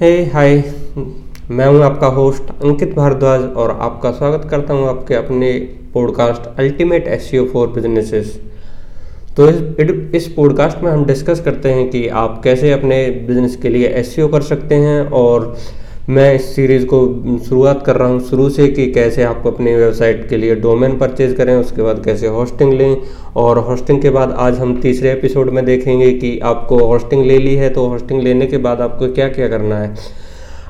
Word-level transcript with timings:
हे 0.00 0.24
हाय 0.24 0.54
मैं 1.50 1.66
हूँ 1.66 1.82
आपका 1.82 2.06
होस्ट 2.06 2.42
अंकित 2.42 2.94
भारद्वाज 2.94 3.42
और 3.42 3.70
आपका 3.80 4.10
स्वागत 4.10 4.48
करता 4.50 4.74
हूँ 4.74 4.88
आपके 4.88 5.14
अपने 5.14 5.52
podcast 5.94 6.58
ultimate 6.58 7.06
ace 7.08 7.30
for 7.52 7.68
businesses 7.68 8.40
तो 9.36 9.48
इस 9.48 9.60
इस 10.14 10.26
पॉडकास्ट 10.28 10.82
में 10.82 10.90
हम 10.92 11.04
डिस्कस 11.04 11.40
करते 11.40 11.72
हैं 11.72 11.88
कि 11.90 12.06
आप 12.22 12.40
कैसे 12.44 12.72
अपने 12.72 12.98
बिज़नेस 13.26 13.56
के 13.56 13.68
लिए 13.68 13.88
एस 13.88 14.14
कर 14.18 14.42
सकते 14.42 14.74
हैं 14.74 15.00
और 15.10 15.56
मैं 16.10 16.34
इस 16.34 16.54
सीरीज़ 16.54 16.84
को 16.86 17.38
शुरुआत 17.38 17.82
कर 17.86 17.96
रहा 17.96 18.08
हूँ। 18.08 18.20
शुरू 18.20 18.48
से 18.50 18.66
कि 18.68 18.86
कैसे 18.92 19.22
आप 19.22 19.46
अपनी 19.46 19.74
वेबसाइट 19.74 20.28
के 20.28 20.36
लिए 20.36 20.54
डोमेन 20.54 20.98
परचेज 20.98 21.32
करें, 21.34 21.54
उसके 21.56 21.82
बाद 21.82 22.04
कैसे 22.04 22.26
होस्टिंग 22.26 22.72
लें 22.72 22.96
और 23.36 23.58
होस्टिंग 23.58 24.02
के 24.02 24.10
बाद 24.10 24.32
आज 24.32 24.58
हम 24.58 24.80
तीसरे 24.80 25.12
एपिसोड 25.12 25.50
में 25.50 25.64
देखेंगे 25.64 26.12
कि 26.12 26.38
आपको 26.38 26.78
होस्टिंग 26.86 27.24
ले 27.24 27.38
ली 27.38 27.54
है 27.54 27.70
तो 27.70 27.86
होस्टिंग 27.86 28.22
लेने 28.22 28.46
के 28.46 28.56
बाद 28.58 28.80
आपको 28.80 29.12
क्या 29.12 29.28
क्या 29.28 29.48
करना 29.48 29.78
है। 29.78 29.94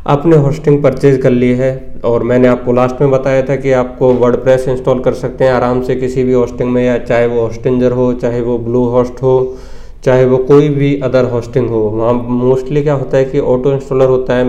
आपने 0.06 0.36
होस्टिंग 0.36 0.82
परचेज 0.82 1.20
कर 1.22 1.30
ली 1.30 1.52
है 1.52 1.94
और 2.04 2.22
मैंने 2.22 2.48
आपको 2.48 2.72
लास्ट 2.72 3.00
में 3.00 3.10
बताया 3.10 3.42
था 3.42 3.56
कि 3.56 3.72
आपको 3.72 4.12
वर्ड 4.14 4.48
इंस्टॉल 4.48 5.00
कर 5.00 5.14
सकते 5.14 5.44
हैं 5.44 5.52
आराम 5.52 5.82
से 5.82 5.96
किसी 5.96 6.24
भी 6.24 6.32
होस्टिंग 6.32 6.70
में 6.70 6.84
या 6.84 6.98
चाहे 6.98 7.26
वो 7.26 7.40
होस्टिंजर 7.40 7.92
हो, 7.92 8.12
चाहे 8.12 8.40
वो 8.40 8.58
ब्लू 8.58 8.84
होस्ट 8.84 9.22
हो। 9.22 9.56
चाहे 10.04 10.24
वो 10.24 10.36
कोई 10.38 10.68
भी 10.68 10.94
अदर 11.00 11.24
होस्टिंग 11.24 11.68
हो, 11.68 11.78
वहाँ 11.78 12.12
मोस्टली 12.12 12.82
क्या 12.82 12.94
होता 12.94 13.16
है 13.16 13.24
कि 13.24 13.38
ऑटो 13.38 13.72
इंस्टॉलर 13.72 14.06
होता 14.06 14.34
है 14.34 14.44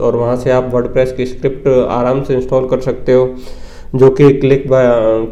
और 0.00 0.16
वहाँ 0.16 0.36
से 0.36 0.50
आप 0.50 0.70
वर्ड 0.72 1.16
की 1.16 1.26
स्क्रिप्ट 1.26 1.68
आराम 1.68 2.22
से 2.22 2.34
इंस्टॉल 2.34 2.68
कर 2.68 2.80
सकते 2.80 3.12
हो, 3.12 3.28
जो 3.94 4.10
कि 4.10 4.32
क्लिक 4.32 4.68
बाय 4.70 4.86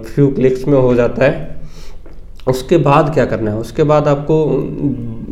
फ्यू 0.05 0.28
क्लिक्स 0.28 0.66
में 0.69 0.78
हो 0.78 0.95
जाता 0.95 1.24
है। 1.24 1.52
उसके 2.48 2.77
बाद 2.77 3.12
क्या 3.14 3.24
करना 3.24 3.50
है? 3.50 3.58
उसके 3.58 3.82
बाद 3.82 4.08
आपको 4.08 4.34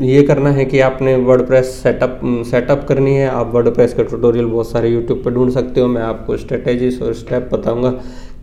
ये 0.02 0.22
करना 0.22 0.50
है 0.50 0.64
कि 0.64 0.80
आपने 0.80 1.16
वर्ड 1.16 1.46
प्रेस 1.46 1.66
सेटअप 1.82 2.20
सेटअप 2.50 2.86
करनी 2.88 3.14
है। 3.14 3.28
आप 3.28 3.50
वर्ड 3.54 3.68
प्रेस 3.74 3.94
के 3.94 4.04
ट्यूटोरियल 4.04 4.46
बहुत 4.46 4.70
सारे 4.70 4.88
यूट्यूब 4.88 5.22
पर 5.24 5.30
ढूंढ 5.30 5.50
सकते 5.50 5.80
हो। 5.80 5.88
मैं 5.88 6.02
आपको 6.02 6.36
स्ट्रेटेजीज 6.36 7.02
और 7.02 7.12
स्टेप 7.14 7.50
बताऊँगा 7.52 7.90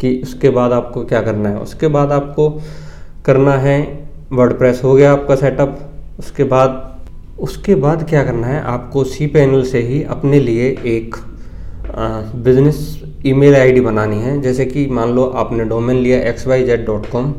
कि 0.02 0.20
उसके 0.24 0.50
बाद 0.50 0.72
आपको 0.72 1.04
क्या 1.06 1.22
करना 1.22 1.50
है। 1.50 1.60
उसके 1.60 1.88
बाद 1.88 2.12
आपको 2.12 2.50
करना 3.26 3.54
है 3.54 4.09
वर्ड 4.32 4.54
हो 4.84 4.94
गया 4.94 5.12
आपका 5.12 5.36
सेटअप 5.36 5.80
उसके 6.20 6.44
बाद 6.44 6.86
उसके 7.40 7.76
बाद 7.76 8.04
क्या 8.10 8.24
करना 8.24 8.48
है? 8.48 8.62
आपको 8.62 9.04
सी 9.04 9.28
पैनल 9.28 9.64
से 9.64 9.80
ही 9.82 10.02
अपने 10.16 10.40
लिए 10.40 10.68
एक 10.86 11.16
बिज़नेस 12.44 13.02
ईमेल 13.26 13.56
आईडी 13.56 13.82
बनानी 13.82 14.18
है। 14.18 14.40
जैसे 14.42 14.66
कि 14.66 14.86
मान 14.88 15.10
लो 15.10 15.26
आपने 15.36 15.66
डोमेन 15.66 15.98
लिया 15.98 16.20
X 16.30 16.48
Y 16.48 16.64
Z 16.64 16.86
dot 16.86 17.10
com 17.10 17.34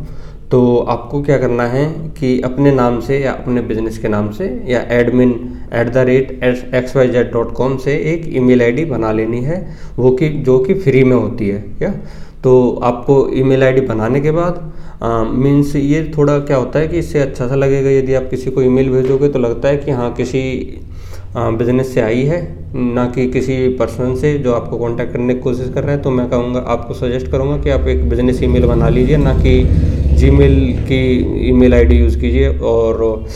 तो 0.50 0.60
आपको 0.88 1.20
क्या 1.22 1.36
करना 1.38 1.64
है 1.68 1.84
कि 2.18 2.40
अपने 2.44 2.70
नाम 2.72 2.98
से 3.00 3.18
या 3.18 3.32
अपने 3.32 3.60
बिज़नेस 3.62 3.98
के 3.98 4.08
नाम 4.08 4.30
से 4.32 4.46
या 4.68 4.80
admin 4.92 5.30
at 5.74 5.92
the 5.94 5.98
rate 6.08 6.42
X 6.74 6.96
Y 6.96 7.08
Z 7.08 7.30
dot 7.32 7.52
com 7.54 7.76
से 7.76 7.94
एक 8.12 8.24
ईमेल 8.36 8.62
आईडी 8.62 8.84
बना 8.84 9.12
लेनी 9.12 9.40
है, 9.40 9.58
वो 9.96 10.10
कि, 10.10 10.28
जो 10.28 10.58
कि 10.58 10.74
फ्री 10.74 11.04
में 11.04 11.16
होती 11.16 11.48
है 11.48 11.60
क्या 11.78 11.92
तो 12.44 12.70
आपको 12.82 13.16
ईमेल 13.34 13.62
आईडी 13.64 13.80
बनाने 13.86 14.20
के 14.20 14.30
बाद 14.30 14.60
मीन्स 15.34 15.74
ये 15.76 16.02
थोड़ा 16.16 16.38
क्या 16.40 16.56
होता 16.56 16.78
है 16.78 16.88
कि 16.88 16.98
इससे 16.98 17.20
अच्छा 17.20 17.46
सा 17.48 17.54
लगेगा, 17.54 17.90
यदि 17.90 18.14
आप 18.14 18.26
किसी 18.30 18.50
को 18.50 18.62
ईमेल 18.62 18.90
भेजोगे 18.90 19.28
तो 19.28 19.38
लगता 19.38 19.68
है 19.68 19.76
कि 19.76 19.90
हाँ 19.90 20.12
किसी 20.14 20.42
बिज़नेस 21.36 21.94
से 21.94 22.00
आई 22.00 22.22
है, 22.24 22.40
ना 22.74 23.06
कि 23.06 23.26
किसी 23.30 23.68
पर्सन 23.76 24.14
से 24.16 24.32
जो 24.38 24.52
आपको 24.54 24.78
कांटेक्ट 24.78 25.12
करने 25.12 25.34
की 25.34 25.40
कोशिश 25.40 25.70
कर 25.74 25.82
रहा 25.84 25.92
है 25.92 26.02
तो 26.02 26.10
मैं 26.10 26.28
कहूँगा, 26.30 26.60
आपको 26.66 26.94
सजेस्ट 26.94 27.30
करूँगा 27.30 27.56
कि 27.62 27.70
आप 27.70 27.86
एक 27.88 28.08
बिज़नेस 28.10 28.42
ईमेल 28.42 28.66
बना 28.66 28.88
लीजिए, 28.88 29.16
ना 29.16 29.34
कि 29.38 29.99
जीमेल 30.20 30.58
की 30.82 31.02
ईमेल 31.48 31.74
आईडी 31.74 31.96
यूज़ 31.96 32.18
कीजिए 32.20 32.48
और 32.48 33.26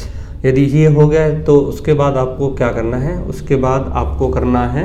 यदि 0.44 0.62
ये 0.72 0.86
हो 0.88 1.06
गया 1.08 1.28
तो 1.42 1.56
उसके 1.58 1.92
बाद 1.94 2.16
आपको 2.16 2.48
क्या 2.54 2.68
करना 2.72 2.96
है? 2.98 3.16
उसके 3.24 3.56
बाद 3.58 3.90
आपको 3.94 4.28
करना 4.30 4.66
है 4.68 4.84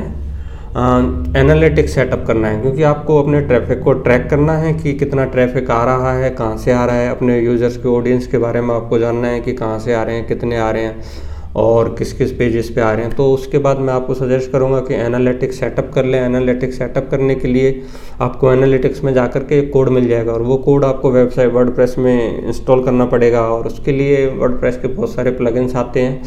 एनालिटिक्स 1.38 1.94
सेटअप 1.96 2.24
करना 2.28 2.48
है, 2.48 2.62
क्योंकि 2.62 2.84
आपको 2.84 3.22
अपने 3.22 3.40
ट्रैफ़िक 3.42 3.82
को 3.84 3.94
ट्रैक 3.96 4.28
करना 4.30 4.54
है 4.54 4.74
कि 4.74 4.94
कितना 4.94 5.26
ट्रैफ़िक 5.26 5.72
आ 5.72 5.84
रहा 5.86 6.14
है, 6.14 6.30
कहाँ 6.32 6.58
से 6.58 6.72
आ 6.72 6.86
रहा 6.86 6.96
है। 6.96 7.10
अपने 7.10 7.40
यूज़र्स 7.40 7.78
के 7.78 7.90
ऑडियंस 7.90 8.28
के 8.28 8.38
बारे 8.38 8.62
में 8.62 8.74
आपको 8.76 9.00
जानना 9.00 9.28
है 9.28 9.40
कि 9.40 9.54
कहाँ 9.54 9.80
से 9.80 9.94
आ 9.94 10.04
रहे 10.04 10.16
हैं, 10.16 10.28
कितने 10.28 10.58
आ 10.58 10.70
रहे 10.72 10.84
हैं। 10.84 11.28
और 11.56 11.94
किस 11.98 12.12
किस 12.14 12.32
पेजेस 12.32 12.70
पे 12.70 12.82
आ 12.82 12.92
रहे 12.94 13.06
हैं। 13.06 13.16
तो 13.16 13.32
उसके 13.34 13.58
बाद 13.58 13.80
मैं 13.80 13.94
आपको 13.94 14.14
सजेस्ट 14.14 14.52
करूँगा 14.52 14.80
कि 14.80 14.94
एनालिटिक्स 14.96 15.60
सेटअप 15.60 15.92
कर 15.94 16.06
लें। 16.06 16.20
एनालिटिक्स 16.20 16.78
सेटअप 16.78 17.08
करने 17.12 17.36
के 17.36 17.48
लिए 17.48 17.82
आपको 18.22 18.52
एनालिटिक्स 18.52 19.04
में 19.04 19.14
जाकर 19.14 19.44
के 19.44 19.60
एक 19.60 19.72
कोड 19.74 19.90
मिल 19.90 20.08
जाएगा 20.08 20.32
और 20.32 20.42
वो 20.42 20.58
कोड 20.58 20.86
आपको 20.86 21.12
वेबसाइट 21.12 21.54
वर्ड 21.54 21.98
में 21.98 22.48
इंस्टॉल 22.48 22.84
करना 22.84 23.06
पड़ेगा 23.06 23.42
और 23.42 23.68
उसके 23.68 23.92
लिए 23.92 24.26
वर्ड 24.28 24.62
के 24.82 24.88
बहुत 24.88 25.14
सारे 25.14 25.32
प्लगइन्स 25.32 25.76
आते 25.76 26.00
हैं 26.00 26.22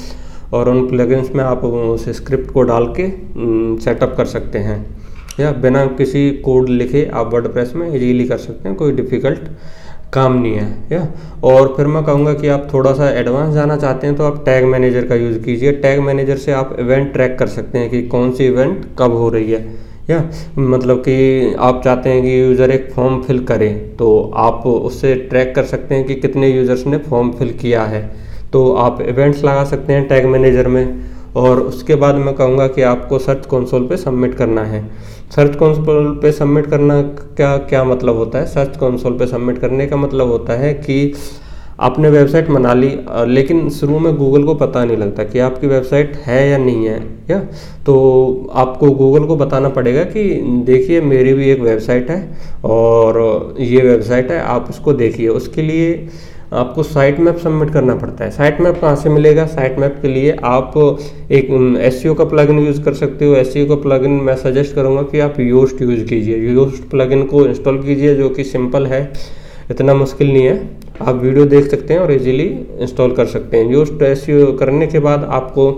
और 0.53 0.69
उन 0.69 0.87
प्लगइन्स 0.88 1.31
में 1.31 1.44
आप 1.44 1.65
उस 1.65 2.09
स्क्रिप्ट 2.09 2.50
को 2.50 2.62
डाल 2.62 2.87
के 3.00 3.09
सेटअप 3.84 4.15
कर 4.16 4.25
सकते 4.25 4.59
हैं। 4.59 4.84
या 5.41 5.50
बिना 5.53 5.84
किसी 5.87 6.31
कोड 6.31 6.69
लिखे 6.69 7.05
आप 7.15 7.31
वर्ड 7.34 7.75
में 7.77 7.94
इजीली 7.94 8.25
कर 8.25 8.38
सकते 8.38 8.69
हैं। 8.69 8.77
कोई 8.78 8.93
डिफ़िकल्ट 8.93 9.49
काम 10.12 10.33
नहीं 10.34 10.55
है, 10.55 10.67
या? 10.93 11.06
और 11.45 11.73
फिर 11.77 11.87
मैं 11.87 12.03
कहूँगा 12.05 12.33
कि 12.34 12.49
आप 12.49 12.67
थोड़ा 12.73 12.93
सा 12.95 13.09
एडवांस 13.11 13.55
जाना 13.55 13.77
चाहते 13.77 14.06
हैं 14.06 14.17
तो 14.17 14.25
आप 14.25 14.43
टैग 14.45 14.65
मैनेजर 14.67 15.06
का 15.06 15.15
यूज़ 15.15 15.39
कीजिए। 15.45 15.73
टैग 15.75 16.00
मैनेजर 16.00 16.37
से 16.39 16.53
आप 16.53 16.77
इवेंट 16.81 17.12
ट्रैक 17.12 17.39
कर 17.39 17.47
सकते 17.49 17.78
हैं 17.78 17.91
कि 17.91 18.03
कौन 18.09 18.33
सी 18.33 18.47
इवेंट 18.47 18.84
कब 18.99 19.12
हो 19.12 19.28
रही 19.28 19.53
है, 19.53 19.61
या? 20.11 20.23
मतलब 20.59 20.99
कि 20.99 21.55
आप 21.61 21.81
चाहते 21.84 22.11
हैं 22.11 22.23
कि 22.23 22.41
यूज़र 22.41 22.71
एक 22.71 22.91
फॉर्म 22.93 23.21
फिल 23.23 23.45
करें 23.45 23.97
तो 23.97 24.11
आप 24.39 24.67
उससे 24.67 25.15
ट्रैक 25.31 25.55
कर 25.55 25.65
सकते 25.67 25.95
हैं 25.95 26.05
कि 26.05 26.15
कितने 26.17 26.49
यूज़र्स 26.49 26.87
ने 26.87 26.99
फॉर्म 27.00 27.31
फिल 27.33 27.53
किया 27.61 27.84
है। 27.84 28.03
तो 28.53 28.73
आप 28.77 29.00
इवेंट्स 29.03 29.44
लगा 29.44 29.65
सकते 29.65 29.93
हैं 29.93 30.06
टैग 30.09 30.27
मैनेजर 30.27 30.69
में 30.69 30.84
और 31.37 31.60
उसके 31.60 31.94
बाद 31.94 32.15
मैं 32.15 32.34
कहूँगा 32.34 32.66
कि 32.69 32.82
आपको 32.84 33.19
सर्च 33.19 33.47
कंसोल 33.47 33.87
पे 33.88 33.97
सबमिट 33.97 34.34
करना 34.34 34.65
है। 34.65 34.82
सर्च 35.37 35.54
कंसोल 35.56 36.15
पे 36.22 36.32
सबमिट 36.32 36.66
करना 36.66 37.00
क्या 37.37 37.56
क्या 37.59 37.84
मतलब 37.84 38.16
होता 38.16 38.38
है? 38.38 38.47
सर्च 38.47 38.76
कंसोल 38.76 39.19
पे 39.19 39.26
सबमिट 39.26 39.59
करने 39.59 39.87
का 39.87 39.97
मतलब 39.97 40.28
होता 40.28 40.53
है 40.53 40.72
कि 40.75 41.15
आपने 41.81 42.09
वेबसाइट 42.10 42.48
बना 42.48 42.72
ली 42.75 42.91
लेकिन 43.26 43.69
शुरू 43.70 43.98
में 43.98 44.15
गूगल 44.16 44.43
को 44.44 44.54
पता 44.54 44.84
नहीं 44.84 44.97
लगता 44.97 45.25
कि 45.25 45.38
आपकी 45.38 45.66
वेबसाइट 45.66 46.16
है 46.16 46.48
या 46.48 46.59
नहीं 46.59 46.87
है, 46.87 46.98
या? 47.31 47.38
तो 47.87 48.50
आपको 48.54 48.91
गूगल 48.91 49.25
को 49.26 49.37
बताना 49.37 49.69
पड़ेगा 49.69 50.03
कि 50.04 50.25
देखिए, 50.66 51.00
मेरी 51.00 51.32
भी 51.34 51.50
एक 51.50 51.60
वेबसाइट 51.60 52.10
है 52.10 52.20
और 52.64 53.54
ये 53.60 53.82
वेबसाइट 53.82 54.31
है, 54.31 54.41
आप 54.41 54.66
उसको 54.70 54.93
देखिए। 54.93 55.28
उसके 55.31 55.62
लिए 55.62 56.09
आपको 56.53 56.83
साइट 56.83 57.19
मैप 57.21 57.37
सबमिट 57.39 57.71
करना 57.73 57.95
पड़ता 57.95 58.25
है। 58.25 58.31
साइट 58.31 58.61
मैप 58.61 58.81
कहाँ 58.81 58.97
से 58.97 59.09
मिलेगा? 59.09 59.45
साइट 59.47 59.79
मैप 59.79 59.97
के 60.03 60.09
लिए 60.09 60.37
आप 60.45 60.73
एक 61.31 61.79
एस 61.83 62.03
का 62.19 62.25
प्लगइन 62.25 62.59
यूज़ 62.59 62.83
कर 62.83 62.95
सकते 62.95 63.25
हो। 63.25 63.35
एस 63.35 63.53
का 63.59 63.75
प्लगइन 63.83 64.21
मैं 64.23 64.37
सजेस्ट 64.37 64.75
करूँगा 64.75 65.03
कि 65.03 65.21
आप 65.21 65.41
योस्ट 65.41 65.83
यूज़ 65.83 66.05
कीजिए। 66.05 66.53
योस्ट 66.55 66.89
प्लगइन 66.91 67.23
को 67.27 67.47
इंस्टॉल 67.47 67.83
कीजिए, 67.83 68.15
जो 68.15 68.29
कि 68.29 68.45
सिंपल 68.45 68.87
है। 68.87 69.03
इतना 69.71 69.95
मुश्किल 69.95 70.33
नहीं 70.33 70.45
है। 70.45 70.71
आप 71.03 71.15
वीडियो 71.15 71.45
देख 71.47 71.71
सकते 71.71 71.95
हैं 71.95 72.01
और 72.01 72.12
इजीली 72.12 72.49
इंस्टॉल 72.81 73.12
कर 73.12 73.27
सकते 73.27 73.57
हैं। 73.57 73.73
योस्ट 73.73 74.03
एस 74.03 74.27
करने 74.31 74.87
के 74.87 74.99
बाद 74.99 75.25
आपको 75.33 75.71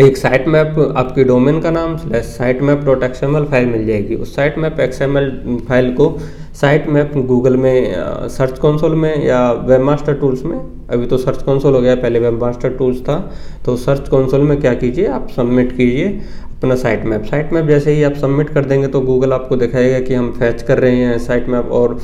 एक 0.00 0.16
साइट 0.16 0.46
मैप 0.48 0.78
आपकी 0.96 1.24
डोमेन 1.24 1.60
का 1.60 1.70
नाम 1.70 1.96
site 2.14 2.62
map 2.62 2.84
dot 2.84 3.02
XML 3.02 3.44
file 3.44 3.66
मिल 3.66 3.86
जाएगी। 3.86 4.14
उस 4.14 4.34
साइट 4.36 4.58
मैप 4.58 4.80
एक्सएमएल 4.80 5.30
फ़ाइल 5.68 5.92
को 5.94 6.06
साइट 6.54 6.86
मैप 6.88 7.12
गूगल 7.26 7.56
में 7.56 7.94
सर्च 8.28 8.58
कंसोल 8.58 8.94
में 8.94 9.26
या 9.26 9.40
वेब 9.52 9.80
मास्टर 9.80 10.14
टूल्स 10.14 10.42
में? 10.44 10.58
अभी 10.90 11.06
तो 11.06 11.16
सर्च 11.18 11.42
कंसोल 11.42 11.74
हो 11.74 11.80
गया, 11.80 11.94
पहले 11.96 12.18
वेब 12.18 12.42
मास्टर 12.42 12.70
टूल्स 12.70 13.00
था। 13.00 13.18
तो 13.66 13.76
सर्च 13.76 14.08
कंसोल 14.08 14.40
में 14.40 14.60
क्या 14.60 14.72
कीजिए, 14.74 15.06
आप 15.08 15.28
सबमिट 15.36 15.76
कीजिए 15.76 16.06
अपना 16.50 16.74
साइट 16.76 17.04
मैप। 17.04 17.24
साइट 17.24 17.52
मैप 17.52 17.66
जैसे 17.66 17.92
ही 17.92 18.02
आप 18.02 18.14
सबमिट 18.14 18.50
कर 18.50 18.64
देंगे 18.64 18.86
तो 18.86 19.00
गूगल 19.00 19.32
आपको 19.32 19.56
दिखाएगा 19.56 20.00
कि 20.00 20.14
हम 20.14 20.32
फैच 20.32 20.62
कर 20.62 20.78
रहे 20.78 20.96
हैं 20.96 21.18
साइट 21.18 21.48
मैप 21.48 21.70
और 21.72 21.98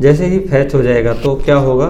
जैसे 0.00 0.26
ही 0.26 0.38
फैच 0.40 0.74
हो 0.74 0.82
जाएगा 0.82 1.12
तो 1.14 1.34
क्या 1.44 1.56
होगा 1.58 1.88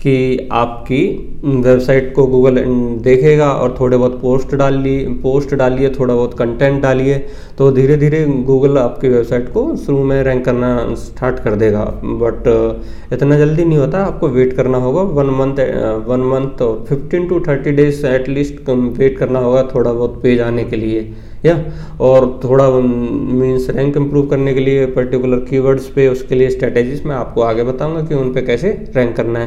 कि 0.00 0.48
आपकी 0.52 1.02
वेबसाइट 1.44 2.12
को 2.14 2.26
गूगल 2.26 2.58
देखेगा 3.04 3.50
और 3.52 3.74
थोड़े 3.80 3.96
बहुत 3.96 4.20
पोस्ट 4.20 4.54
डाल 4.54 4.74
लिए 4.78 5.06
पोस्ट 5.22 5.54
डालिए, 5.54 5.90
थोड़ा 5.90 6.14
बहुत 6.14 6.34
कंटेंट 6.38 6.80
डालिए 6.82 7.18
तो 7.58 7.70
धीरे 7.72 7.96
धीरे 7.96 8.24
गूगल 8.46 8.78
आपकी 8.78 9.08
वेबसाइट 9.08 9.48
को 9.52 9.64
शुरू 9.76 10.02
में 10.04 10.22
रैंक 10.24 10.44
करना 10.44 10.72
स्टार्ट 10.98 11.38
कर 11.44 11.54
देगा। 11.56 11.84
बट 12.22 13.12
इतना 13.12 13.38
जल्दी 13.38 13.64
नहीं 13.64 13.78
होता, 13.78 14.04
आपको 14.04 14.28
वेट 14.28 14.52
करना 14.56 14.78
होगा 14.78 15.02
one 15.12 15.30
month 15.38 15.60
one 16.06 16.28
month 16.28 16.62
fifteen 16.86 17.28
to 17.28 17.40
thirty 17.48 17.72
days 17.72 18.06
at least 18.06 18.68
wait 18.68 19.18
करना 19.18 19.38
होगा 19.40 19.62
थोड़ा 19.74 19.92
बहुत 19.92 20.20
पेज 20.22 20.40
आने 20.40 20.64
के 20.64 20.76
लिए। 20.76 21.00
या? 21.44 21.64
और 22.00 22.40
थोड़ा 22.44 22.70
मीन्स 22.70 23.70
रैंक 23.70 23.96
इम्प्रूव 23.96 24.26
करने 24.26 24.54
के 24.54 24.60
लिए 24.60 24.86
पर्टिकुलर 24.86 25.36
कीवर्ड्स 25.36 25.86
पे, 25.86 26.08
उसके 26.08 26.34
लिए 26.34 26.50
स्ट्रेटेजीज 26.50 27.04
मैं 27.04 27.16
आपको 27.16 27.42
आगे 27.42 27.62
बताऊँगा 27.62 28.02
कि 28.02 28.14
उन 28.14 28.32
पे 28.32 28.42
कैसे 28.42 28.68
रैंक 28.96 29.16
करना 29.16 29.38
है। 29.38 29.46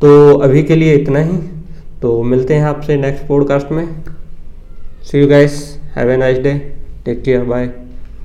तो 0.00 0.38
अभी 0.38 0.62
के 0.62 0.74
लिए 0.74 0.94
इतना 0.94 1.18
ही। 1.18 1.38
तो 2.02 2.22
मिलते 2.22 2.54
हैं 2.54 2.64
आपसे 2.64 2.96
नेक्स्ट 2.96 3.26
पॉडकास्ट 3.26 3.72
में। 3.72 3.88
See 5.02 5.20
you 5.20 5.28
guys 5.28 5.80
have 5.96 6.10
a 6.10 6.16
nice 6.16 6.38
day 6.38 6.76
take 7.04 7.22
care 7.22 7.44
bye 7.44 7.70